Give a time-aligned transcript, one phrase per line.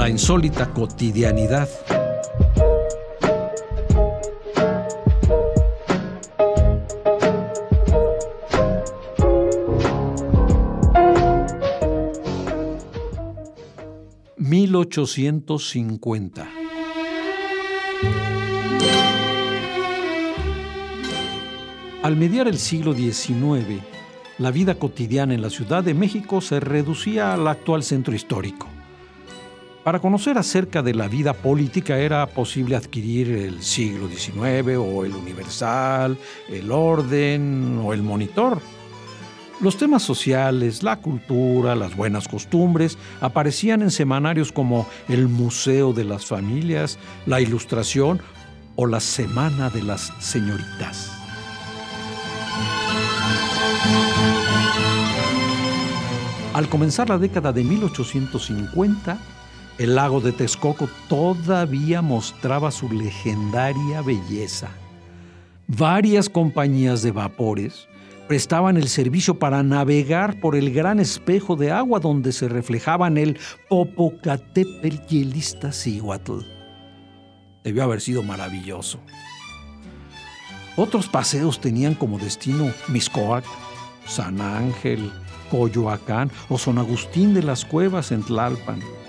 [0.00, 1.68] La insólita cotidianidad.
[14.38, 16.48] ...1850...
[22.02, 23.82] Al mediar el siglo XIX,
[24.38, 28.79] la vida cotidiana en la Ciudad de México se reducía al actual centro histórico.
[29.84, 35.14] Para conocer acerca de la vida política era posible adquirir el siglo XIX o el
[35.14, 36.18] Universal,
[36.50, 38.60] el Orden o el Monitor.
[39.60, 46.04] Los temas sociales, la cultura, las buenas costumbres aparecían en semanarios como el Museo de
[46.04, 48.20] las Familias, la Ilustración
[48.76, 51.10] o la Semana de las Señoritas.
[56.52, 59.18] Al comenzar la década de 1850,
[59.80, 64.68] el lago de Texcoco todavía mostraba su legendaria belleza.
[65.68, 67.88] Varias compañías de vapores
[68.28, 73.38] prestaban el servicio para navegar por el gran espejo de agua donde se reflejaban el
[73.70, 76.40] Popocatépetl y el Iztaccíhuatl.
[77.64, 79.00] Debió haber sido maravilloso.
[80.76, 83.46] Otros paseos tenían como destino Miscoac,
[84.04, 85.10] San Ángel,
[85.50, 88.99] Coyoacán o San Agustín de las Cuevas en Tlalpan.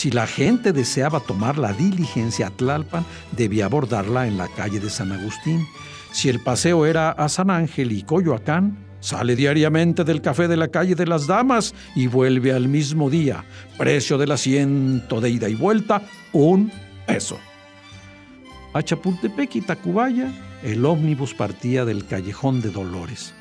[0.00, 4.88] Si la gente deseaba tomar la diligencia a Tlalpan, debía abordarla en la calle de
[4.88, 5.66] San Agustín.
[6.10, 10.68] Si el paseo era a San Ángel y Coyoacán, sale diariamente del café de la
[10.68, 13.44] calle de las Damas y vuelve al mismo día.
[13.76, 16.00] Precio del asiento de ida y vuelta,
[16.32, 16.72] un
[17.06, 17.38] peso.
[18.72, 23.34] A Chapultepec y Tacubaya, el ómnibus partía del callejón de Dolores.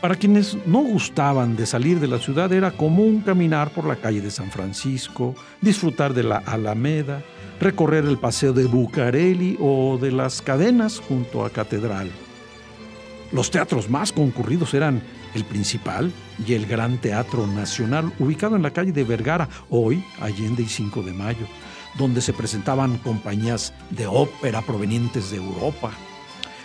[0.00, 4.22] Para quienes no gustaban de salir de la ciudad era común caminar por la calle
[4.22, 7.22] de San Francisco, disfrutar de la Alameda,
[7.60, 12.10] recorrer el paseo de Bucareli o de las cadenas junto a Catedral.
[13.30, 15.02] Los teatros más concurridos eran
[15.34, 16.10] el Principal
[16.46, 21.02] y el Gran Teatro Nacional, ubicado en la calle de Vergara, hoy Allende y 5
[21.02, 21.46] de Mayo,
[21.98, 25.92] donde se presentaban compañías de ópera provenientes de Europa.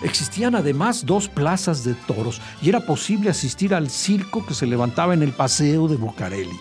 [0.02, 5.14] Existían además dos plazas de toros y era posible asistir al circo que se levantaba
[5.14, 6.60] en el paseo de Bucareli.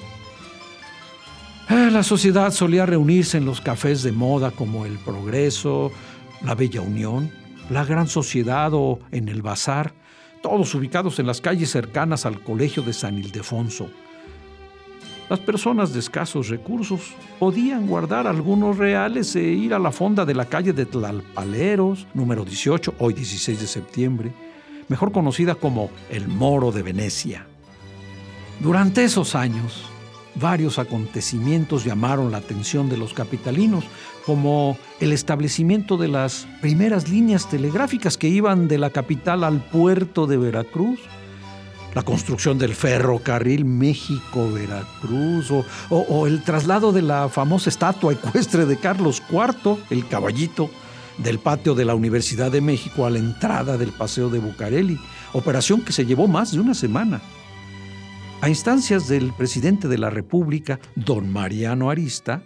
[1.70, 5.90] Eh, la sociedad solía reunirse en los cafés de moda como El Progreso,
[6.42, 7.30] La Bella Unión,
[7.70, 9.94] La Gran Sociedad o en el Bazar,
[10.42, 13.88] todos ubicados en las calles cercanas al Colegio de San Ildefonso.
[15.30, 20.34] Las personas de escasos recursos podían guardar algunos reales e ir a la fonda de
[20.34, 24.32] la calle de Tlalpaleros, número 18, hoy 16 de septiembre,
[24.88, 27.46] mejor conocida como el Moro de Venecia.
[28.60, 29.86] Durante esos años,
[30.34, 33.84] varios acontecimientos llamaron la atención de los capitalinos,
[34.26, 40.26] como el establecimiento de las primeras líneas telegráficas que iban de la capital al puerto
[40.26, 41.00] de Veracruz,
[41.94, 45.52] la construcción del ferrocarril México-Veracruz
[45.90, 50.70] o, el traslado de la famosa estatua ecuestre de Carlos IV, el caballito,
[51.18, 54.98] del patio de la Universidad de México a la entrada del Paseo de Bucareli,
[55.32, 57.20] operación que se llevó más de una semana.
[58.40, 62.42] A instancias del presidente de la República, don Mariano Arista,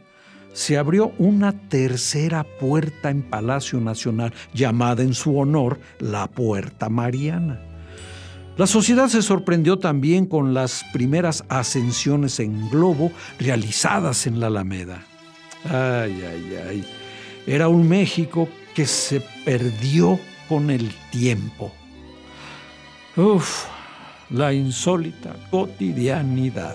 [0.53, 7.68] se abrió una tercera puerta en Palacio Nacional llamada en su honor la Puerta Mariana.
[8.59, 15.07] La sociedad se sorprendió también con las primeras ascensiones en globo realizadas en la Alameda.
[15.65, 16.85] Ay, ay, ay.
[17.47, 20.19] Era un México que se perdió
[20.49, 21.73] con el tiempo.
[23.17, 23.67] Uf,
[24.29, 26.75] la insólita cotidianidad.